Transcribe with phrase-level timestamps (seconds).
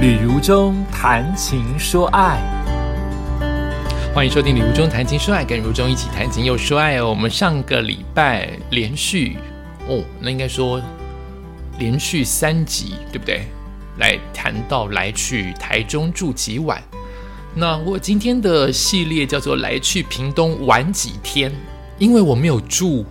[0.00, 2.40] 旅如中谈情说爱，
[4.14, 7.10] 欢迎收听《旅如中谈情说爱》，跟如中一起谈情又说爱哦。
[7.10, 9.36] 我们上个礼拜连续
[9.86, 10.80] 哦，那应该说
[11.78, 13.42] 连续三集，对不对？
[13.98, 16.82] 来谈到来去台中住几晚。
[17.54, 21.52] 那我今天的系列叫做“来去屏东玩几天”，
[22.00, 23.04] 因为我没有住，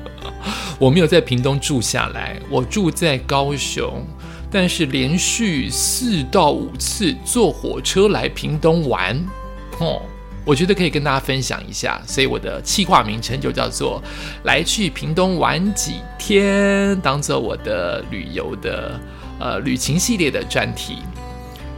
[0.80, 4.02] 我没有在屏东住下来，我住在高雄。
[4.50, 9.16] 但是连续四到五次坐火车来屏东玩，
[9.80, 10.00] 哦，
[10.44, 14.02] 我觉得可以跟大家分享一下，所以我的企划名称就叫做
[14.44, 18.98] “来去屏东玩几天”，当做我的旅游的
[19.40, 20.98] 呃旅行系列的专题。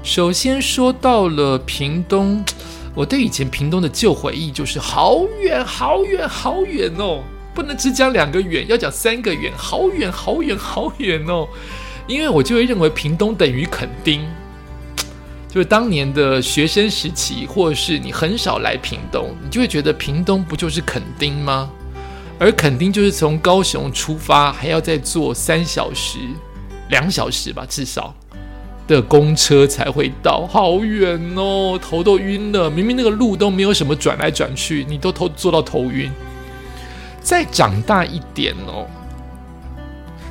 [0.03, 2.45] 首先说到了屏东，
[2.95, 7.23] 我对以前屏东的旧回忆就是好远好远好远哦，
[7.55, 11.49] 不能只讲两个远，要讲三个远，好远好远好远哦。
[12.09, 14.27] 因为我就会认为屏东等于垦丁，
[15.47, 21.71] 就是当年的学生时期，或者是你很少来屏东，你就会觉得屏东不就是垦丁吗？
[22.39, 26.19] 而垦丁就是从高雄出发，还要再坐三小时、
[26.89, 28.15] 两小时吧，至少
[28.87, 32.71] 的公车才会到，好远哦，头都晕了。
[32.71, 36.11] 明明那个路都没有什么转来转去，你都头坐到头晕。
[37.21, 38.87] 再长大一点哦。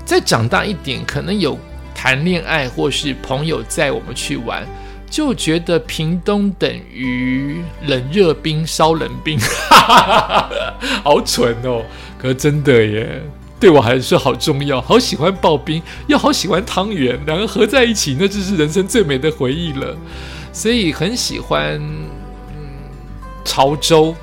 [0.08, 1.60] 再长大一点，可能有
[1.94, 4.66] 谈恋爱或是朋友载我们去玩，
[5.10, 9.38] 就觉得屏东等于冷热冰烧冷冰，
[11.04, 11.84] 好蠢哦！
[12.18, 13.22] 可真的耶，
[13.60, 19.94] 对我还是好重要，好喜欢刨冰，又好喜欢汤圆，两个合在一起，那就是人生最美的回忆了。
[20.54, 22.56] 所以很喜欢嗯
[23.44, 24.16] 潮州。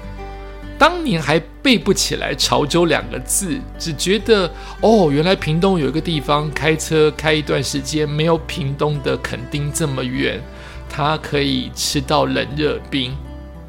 [0.85, 10.39] 当年还背不起来潮州两个字，只觉得哦，原来屏东有一个地方开车开一段时间，没有屏东的垦丁这么远，
[10.87, 13.17] 它可以吃到冷热冰，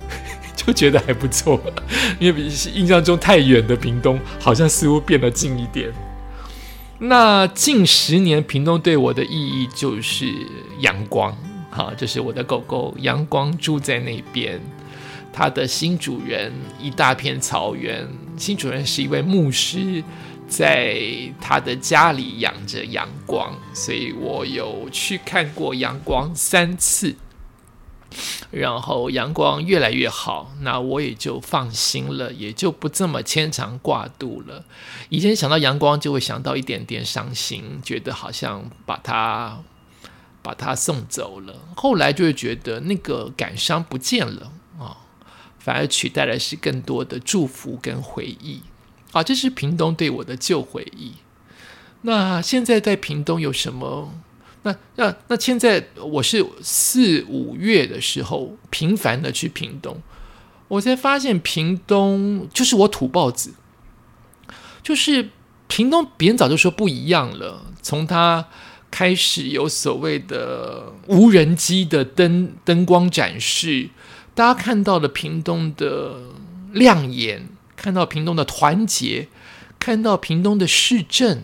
[0.58, 1.58] 就觉得还不错。
[2.20, 5.90] 因为比印象中太远的屏东，好像似乎变得近一点。
[7.00, 10.26] 那近十年，屏东对我的意义就是
[10.82, 11.34] 阳光，
[11.72, 14.60] 哈，就是我的狗狗阳光住在那边。
[15.38, 18.08] 他的新主人一大片草原，
[18.38, 20.02] 新主人是一位牧师，
[20.48, 20.98] 在
[21.42, 27.18] 他的家里养着阳光，所以我有去看过阳光三次，
[28.50, 34.64] 然后阳光越来越好，那我也就放心了，也就不这么牵肠挂肚了。
[35.10, 39.60] 以前想到阳光就会想到一点点伤心，觉得好像把他
[40.42, 44.54] 把他送走了，后来就会觉得那个感伤不见了。
[45.66, 48.62] 反而取代的是更多的祝福跟回忆
[49.14, 49.24] 啊！
[49.24, 51.14] 这是屏东对我的旧回忆。
[52.04, 54.14] 那现在在屏东有什么？
[54.62, 60.00] 那那那现在我是四五月的时候频繁的去屏东，
[60.68, 63.56] 我才发现屏东就是我土包子，
[64.84, 65.32] 就是
[65.66, 67.66] 屏东别人早就说不一样了。
[67.82, 68.50] 从他
[68.92, 73.90] 开始有所谓的无人机的灯灯光展示。
[74.36, 76.20] 大家看到了屏东的
[76.74, 77.48] 亮眼，
[77.78, 79.30] 看到屏东的团结，
[79.80, 81.44] 看到屏东的市政，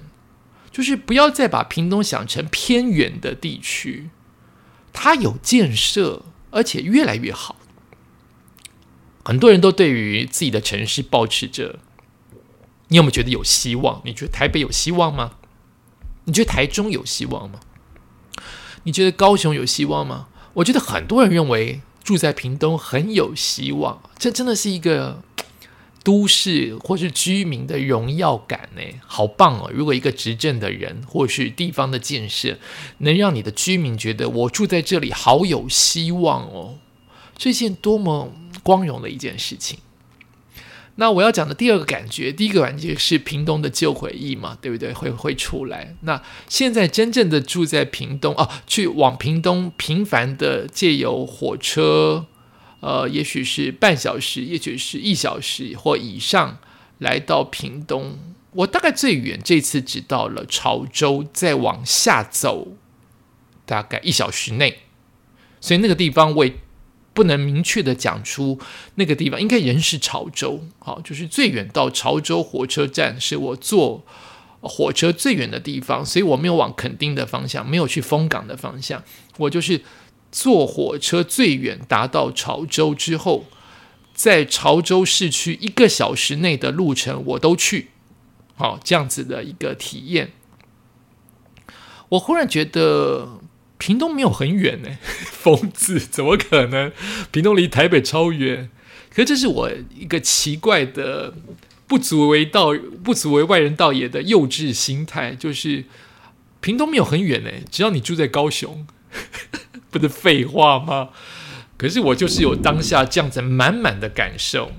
[0.70, 4.10] 就是不要再把屏东想成偏远的地区，
[4.92, 7.56] 它有建设，而且越来越好。
[9.24, 11.80] 很多人都对于自己的城市保持着，
[12.90, 14.02] 你有没有觉得有希望？
[14.04, 15.38] 你觉得台北有希望吗？
[16.26, 17.62] 你觉得台中有希望吗？
[18.84, 20.28] 你觉得高雄有希望吗？
[20.56, 21.80] 我觉得很多人认为。
[22.04, 25.22] 住在屏东很有希望，这真的是一个
[26.04, 29.70] 都市或是居民的荣耀感呢，好棒哦！
[29.72, 32.58] 如果一个执政的人或是地方的建设，
[33.00, 36.80] 能让你的居民觉得我住在这里好有希望哦，
[37.38, 38.34] 这件多么
[38.64, 39.78] 光荣的一件事情。
[40.96, 44.94] 那我要讲的第二个感觉，第一个感觉是屏东的旧回忆嘛，对不对？
[44.94, 45.96] 会会出来。
[46.02, 52.28] 那现在真正的住在屏东哦，去往屏东频繁的借由火车，
[52.82, 56.60] 呃，也许是半小时，也许是一小时或以上
[57.00, 58.20] 来到屏东。
[58.52, 62.76] 我大概最远这次只到了潮州，再往下走
[63.66, 64.80] 大概一小时内，
[65.62, 66.60] 所以那个地方为。
[67.14, 68.58] 不能明确的讲出
[68.96, 70.62] 那个地方，应该人是潮州。
[70.80, 74.06] 好，就是最远到潮州火车站是我坐
[74.62, 79.04] 火车最远的地方，所以我没有往垦丁的方向，没有去丰港的方向。
[79.38, 79.82] 我就是
[80.32, 83.46] 坐火车最远达到潮州之后，
[84.14, 87.90] 在潮州市区一个小时内的路程我都去。
[88.56, 90.32] 好，这样子的一个体验，
[92.10, 93.42] 我忽然觉得。
[93.82, 94.90] 屏东没有很远呢，
[95.26, 96.92] 疯子怎么可能？
[97.32, 98.70] 屏东离台北超远。
[99.14, 101.34] 可这是我一个奇怪的
[101.88, 105.86] 不足为道、不足为外人道也的幼稚心态，就是
[106.60, 108.86] 屏东没有很远呢，只要你住在高雄，
[109.90, 111.10] 不是废话吗？
[111.76, 114.72] 可是我就是有当下这样子满满的感受。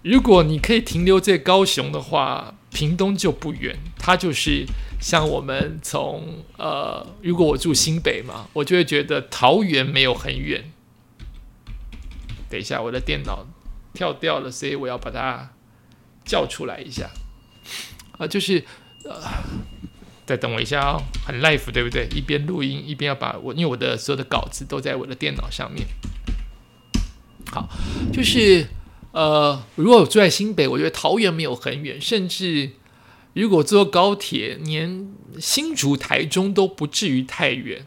[0.00, 4.64] 如果你可以停留在高雄的话，屏东就不远，它就是
[5.00, 10.70] 像我们从呃，如果我住新北嘛，我就会觉得桃园没有很远。
[12.48, 13.46] 等一下，我的电脑
[13.92, 15.50] 跳掉了，所以我要把它
[16.24, 17.10] 叫出来一下。
[18.18, 18.64] 啊，就是
[19.04, 19.20] 呃，
[20.24, 22.06] 再等我一下哦，很 life 对不对？
[22.14, 25.86] 一边录音一边要把我，因为我的所有的稿子都在我的电脑上面。
[27.50, 27.68] 好，
[28.12, 28.66] 就是
[29.12, 32.70] 呃，如果我住在新北，我觉得桃园没有很远，甚至
[33.34, 37.84] 如果坐高铁，连新竹、台中都不至于太远。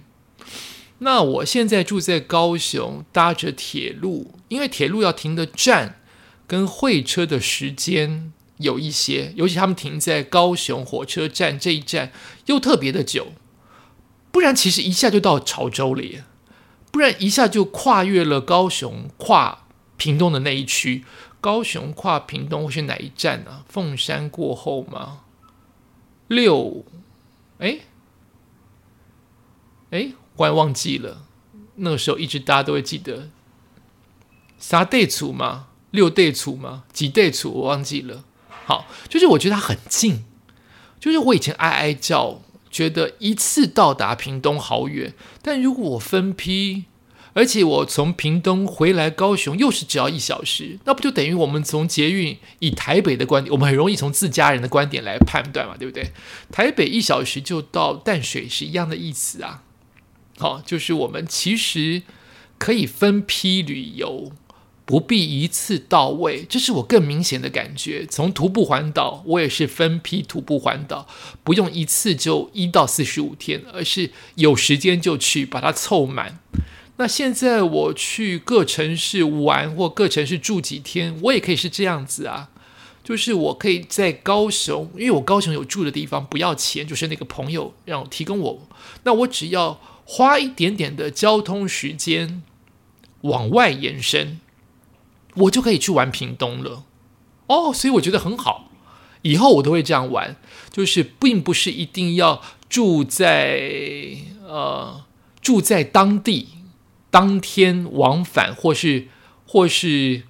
[1.00, 6.02] 那我现在住在高雄，搭着铁路，因为铁路要停的站
[6.46, 12.12] 跟会车的时间有一些，尤其他们停在高雄火车站这一站
[12.48, 13.28] 又特别的久，
[14.32, 16.24] 不然其实一下就到潮州了，耶，
[16.92, 21.06] 不然一下就跨越了高雄跨屏东的那一区，
[21.40, 23.64] 高雄跨屏东会是哪一站呢？
[23.70, 25.20] 凤山过后吗？
[26.28, 26.86] 六，
[27.60, 27.80] 哎，
[29.92, 30.12] 哎。
[30.36, 31.24] 忽然忘记了，
[31.78, 33.30] 那个时候一直大家都会记得，
[34.60, 35.70] 三对处吗？
[35.90, 36.84] 六对处吗？
[36.94, 37.50] 几对处？
[37.52, 38.24] 我忘记了。
[38.68, 40.26] 好，就是我觉得它很近，
[41.00, 46.86] 就是我以前哀哀叫，觉得一次到达屏东好远，但如果我分批，
[47.38, 56.10] 而且我从屏东回来高雄又是只要一小时，那不就等于我们从捷运以台北的观点，我们很容易从自家人的观点来判断嘛，对不对？
[56.52, 59.62] 台北一小时就到淡水是一样的意思啊。
[60.40, 62.02] 好，就是我们其实
[62.58, 64.32] 可以分批旅游，
[64.84, 66.44] 不必一次到位。
[66.44, 68.08] 这是我更明显的感觉。
[68.08, 71.08] 从徒步环岛，我也是分批徒步环岛，
[71.44, 76.40] 不用一次就一到四十五天，而是有时间就去把它凑满。
[76.98, 82.50] 那现在我去各城市玩或各城市住几天，我也可以是这样子啊。
[83.04, 88.68] 就是我可以在高雄，因为我高雄有住的地方不要钱，就是那个朋友让我提供我，
[89.04, 89.80] 那我只要。
[90.10, 92.42] 花一点点的交通时间
[93.24, 94.40] 往外延伸，
[95.36, 96.86] 我就可以去玩屏东了。
[97.48, 98.72] 哦，所以我觉得很好，
[99.24, 100.38] 以后我都会这样玩，
[100.72, 104.16] 就是并不是一定要住在
[104.48, 105.04] 呃
[105.42, 106.48] 住在当地，
[107.10, 109.08] 当天往返，或是
[109.46, 110.24] 或是，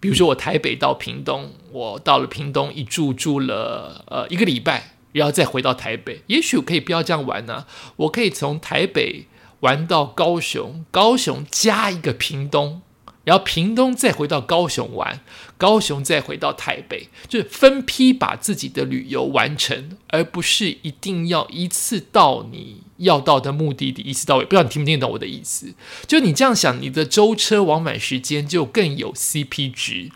[0.00, 4.90] 比如说我台北到屏东，我到了屏东一住住了呃一个礼拜。
[5.12, 7.66] 然后再回到台北，也许可以不要这样玩呢。
[7.96, 9.26] 我可以从台北
[9.60, 12.80] 玩到高雄，高雄加一个屏东，
[13.24, 15.20] 然后屏东再回到高雄玩，
[15.58, 24.44] 高雄再回到台北，就是分批把自己的旅游完成，而不是一定要一次到你要到的目的地，一次到位。
[24.44, 25.74] 不知道你听不听得懂我的意思？
[26.06, 30.10] 就你这样想，你的舟车往返时间就更有 CP 值，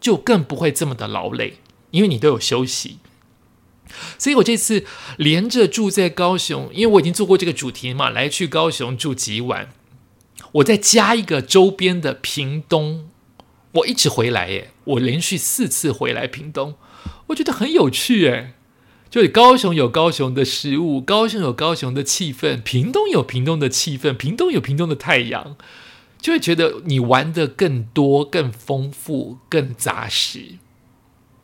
[0.00, 1.58] 就更不会这么的劳累，
[1.90, 2.98] 因为你都有休息。
[4.18, 4.84] 所以我这次
[5.16, 9.72] 连着住在高雄，因为我已经做过这个主题嘛，来去高雄住几晚，
[10.52, 13.08] 我再加一个周边的屏东，
[13.72, 16.76] 我一直回来耶，我连续四次回来屏东，
[17.28, 18.52] 我觉得很有趣诶。
[19.10, 25.56] 就高雄有高雄的食物，高雄有高雄的气氛，屏东有屏东的气氛，屏东有屏东的太阳，
[26.20, 30.58] 就会觉得你玩的更多、更丰富、更扎实。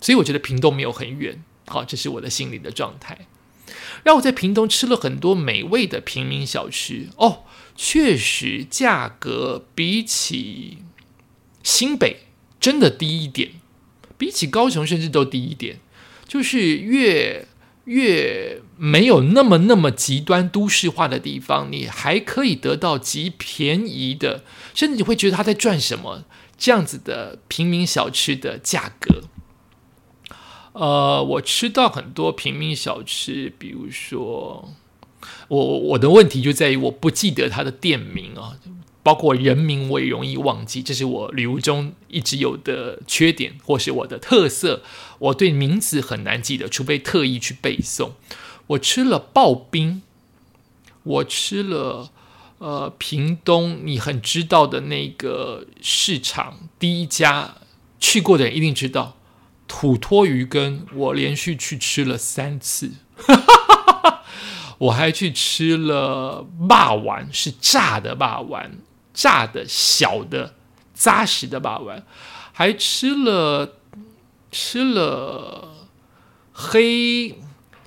[0.00, 1.42] 所以我觉得屏东没有很远。
[1.66, 3.26] 好，这是我的心理的状态。
[4.04, 7.42] 让我在屏东吃了很多美味的平民小吃哦，
[7.74, 10.78] 确实价格比起
[11.64, 12.18] 新北
[12.60, 13.50] 真的低一点，
[14.16, 15.80] 比起高雄甚至都低一点。
[16.28, 17.46] 就是越
[17.86, 26.24] 越没有那么那么极端都市化的地方，你还可以得到极便宜的，甚至你会觉得他在赚什么
[26.58, 29.22] 这样子的平民小吃的价格。
[30.72, 34.74] 呃，我吃到很多平民小吃，比如说，
[35.48, 38.58] 我我的问题就在于我不记得它的店名啊，
[39.06, 44.82] 包括人名我也容易忘记，这是我旅游中一直有的缺点，或是我的特色，
[45.20, 48.10] 我对名字很难记得，除非特意去背诵。
[48.66, 50.02] 我吃了刨冰，
[51.04, 52.10] 我吃了
[52.58, 57.58] 呃屏东你很知道的那个市场第一家，
[58.00, 59.16] 去过的人一定知道。
[59.68, 62.90] 土托鱼羹，我连续去吃了三次。
[64.78, 68.78] 我还去吃了霸丸，是炸的霸丸，
[69.16, 70.54] 炸的小的
[70.92, 72.04] 扎实的把玩，
[72.52, 73.78] 还吃了
[74.52, 75.88] 吃了
[76.52, 77.34] 黑，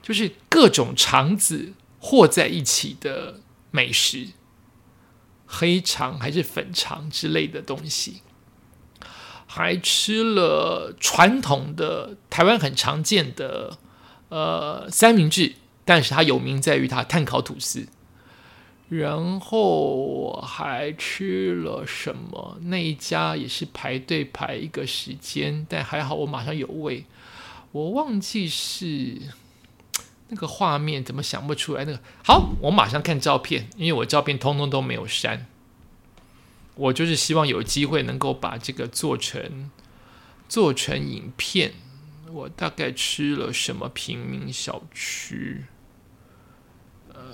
[0.01, 4.29] 就是各种肠子和在一起的美食，
[5.45, 8.23] 黑肠还是粉肠之类的东西。
[9.51, 13.79] 还吃了传统的台湾很常见的
[14.29, 15.55] 呃三明治，
[15.85, 17.87] 但是它有名在于它碳烤吐司。
[18.89, 22.57] 然后我还吃了什么？
[22.63, 27.05] 那一家也是排队排一个时间，但还好我马上有位。
[27.71, 29.21] 我忘记是
[30.29, 31.85] 那个画面怎么想不出来？
[31.85, 35.45] 那个好，我马上看照片，因为我照片通通都没有删。
[36.73, 39.69] 我就是希望有机会能够把这个做成
[40.47, 41.73] 做成影片。
[42.31, 45.65] 我大概吃了什么平民小吃？
[47.13, 47.33] 呃，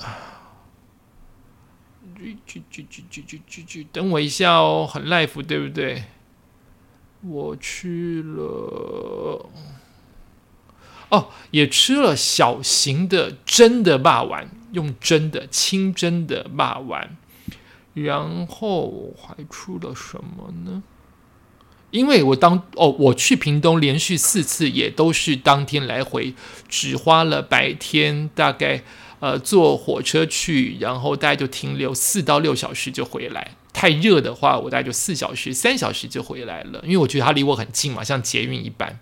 [2.15, 4.87] 去，去，去，去，去，去，去，等我一下哦。
[4.91, 6.03] 很 life 对不对？
[7.21, 9.49] 我去了
[11.09, 17.17] 哦，也吃了小型的、真的霸丸，用真的、清真的霸丸。
[17.93, 20.83] 然后还出了什么呢？
[21.91, 26.33] 因为我当哦，我去屏东连续四次，也都是当天来回，
[26.67, 28.83] 只花了白天大概。
[29.19, 33.55] 呃坐火车去，然后大概就停留四到六小时就回来。
[33.73, 38.99] 太热的话，我大概就四小时、三小时就回来了，因为我觉得它离我很近嘛，像捷运一般。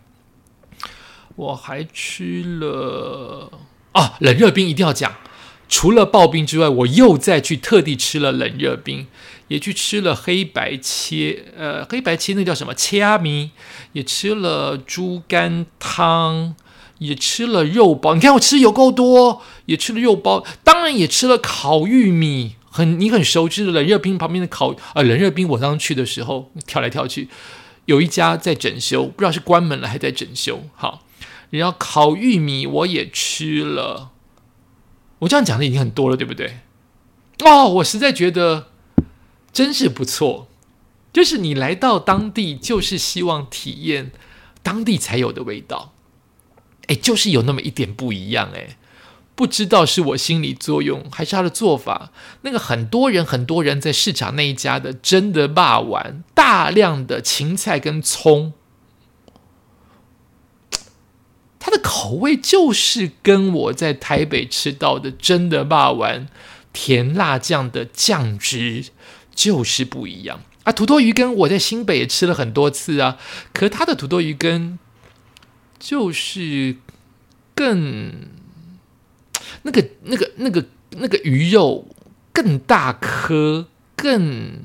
[1.36, 3.52] 我还吃了
[3.92, 5.16] 啊，冷热冰一定要讲。
[5.70, 9.08] 除了刨冰之外，我又再去特地吃了冷热冰，
[9.48, 13.52] 也去吃了黑白切，呃，黑白切那叫什么切阿米，
[13.94, 16.56] 也吃了猪肝汤，
[17.04, 18.16] 也吃了肉包。
[18.16, 25.48] 你看我吃有够多，也吃了肉包，当然也吃了烤玉米，很你很熟知的冷热冰旁边的烤啊冷热冰。
[25.50, 27.30] 我当时去的时候跳来跳去，
[27.86, 30.64] 有一家在整修，不知道是关门了还在整修。
[30.76, 31.04] 好，
[31.50, 34.12] 然后烤玉米我也吃了。
[35.20, 36.58] 我这样讲的已经很多了，对不对？
[37.46, 38.68] 哦，我实在觉得
[39.52, 40.48] 真是不错。
[41.14, 44.12] 就是你来到当地，就是希望体验
[44.64, 45.93] 当地才有的味道。
[46.88, 48.50] 哎，就是有那么一点不一样。
[48.56, 48.78] 哎，
[49.36, 52.12] 不知道是我心理作用，还是他的做法。
[52.42, 58.54] 那个很多人，很多人在市场那一家的真的霸丸，大量的芹菜跟葱。
[61.66, 66.28] 它的口味就是跟我在台北吃到的真的霸丸
[66.74, 68.88] 甜辣酱的酱汁
[69.34, 70.74] 就是不一样啊！
[70.74, 73.18] 土豆鱼羹我在新北也吃了很多次啊，
[73.54, 74.78] 可它的土豆鱼羹
[75.86, 76.78] 就是
[77.54, 78.14] 更
[79.64, 81.86] 那个那个那个那个鱼肉
[82.32, 84.64] 更大颗，更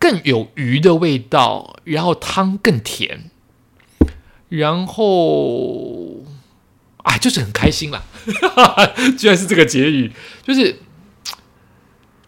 [0.00, 3.30] 更有鱼的味道，然后汤更甜。
[4.48, 6.24] 然后，
[7.04, 8.02] 啊，就是很开心啦，
[9.16, 10.10] 居然是这个结语，
[10.42, 10.80] 就是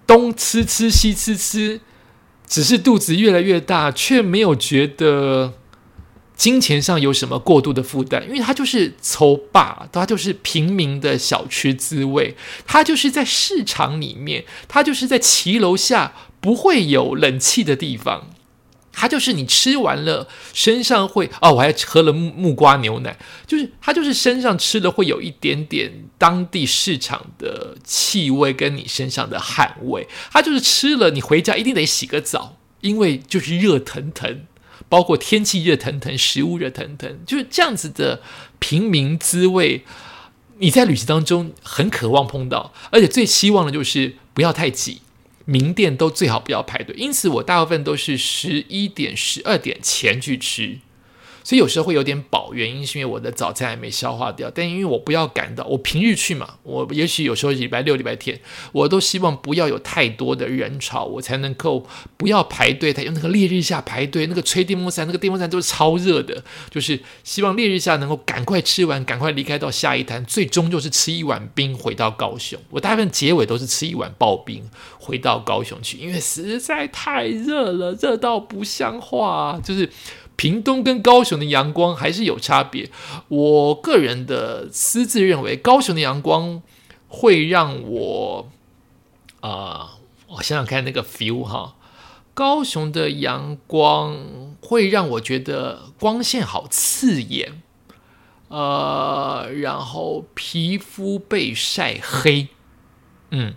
[0.07, 1.81] 东吃吃西吃吃，
[2.47, 5.55] 只是肚子越来越大，却没有觉得
[6.37, 18.29] 金钱上有什么过度的负担，因为它就是抽霸，它就是平民的小吃滋味，它就是在市场里面，它就是在骑楼下不会有冷气的地方。
[18.99, 34.47] 它就是你吃完了身上会哦，我还喝了木木瓜牛奶，就是它就是身上吃了会有一点点当地市场的气味跟你身上的汗味，它就是吃了你回家一定得洗个澡，因为就是热腾腾，
[34.89, 38.23] 包括天气热腾腾，食物热腾腾，就是这样子的
[38.59, 39.85] 平民滋味，
[40.59, 45.03] 你在旅行当中很渴望碰到，而且最希望的就是不要太挤。
[45.49, 50.79] 名店都最好不要排队，因此我大部分都是十一点、十二点前去吃。
[51.47, 54.51] 所以有时候会有点饱，原因是因为我的早餐还没消化掉。
[54.53, 58.41] 但因为我不要赶到，我平日去嘛，我也许有时候礼拜六、礼拜天，
[58.73, 61.87] 我都希望不要有太多的人潮，我才能够
[62.17, 62.93] 不要排队。
[62.93, 72.59] 他用那个烈日下排队，那个吹电风扇，那个电风扇都是超热的，就是希望烈日下能够赶快吃完，赶快离开到下一摊，最终就是吃一碗冰回到高雄。
[72.71, 79.89] 我大部分结尾都是吃一碗刨冰回到高雄去，因为实在太热了，热到不像话，就是。
[80.37, 82.91] 屏东跟高雄的阳光还是有差别。
[83.29, 86.63] 我个人的私自认为，高雄的阳光
[87.09, 88.49] 会让我，
[89.41, 91.77] 啊，我想想看那个 feel 哈，
[92.35, 94.17] 高雄的阳光
[94.61, 97.63] 会让我觉得光线好刺眼，
[98.49, 102.49] 呃，然后皮肤被晒黑，
[103.31, 103.55] 嗯，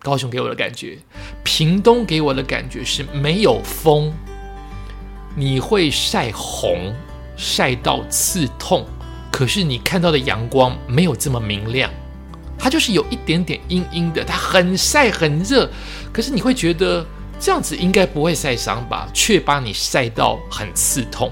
[0.00, 0.98] 高雄给我的感觉，
[1.44, 4.12] 屏东给我的感觉是没有风，
[5.38, 6.92] 你会晒红，
[7.36, 8.84] 晒到刺痛，
[9.30, 11.88] 可是你看到的阳光没有这么明亮，
[12.58, 15.70] 它就是有一点点阴阴的，它很晒很热，
[16.12, 17.06] 可是你会觉得
[17.38, 21.30] 这样子应该不会晒伤吧，却把你晒到很刺痛。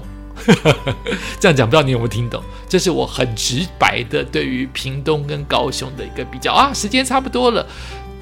[1.37, 2.41] 这样讲不知道你有没有听懂？
[2.69, 6.71] 这是我很直白的对于屏东跟高雄的一个比较啊。
[6.73, 7.67] 时间差不多了，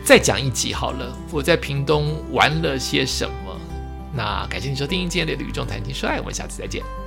[0.04, 1.16] 再讲一集好了。
[1.30, 3.45] 我在屏东玩了些什么？
[4.16, 7.05] 那感谢你收听今天的《旅中谈情说爱》，我们下次再见。